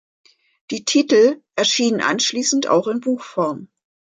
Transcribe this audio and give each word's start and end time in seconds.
Die 0.71 0.83
Titel 0.83 1.43
erschienen 1.55 2.01
anschließend 2.01 2.65
auch 2.65 2.87
in 2.87 3.01
Buchform. 3.01 3.69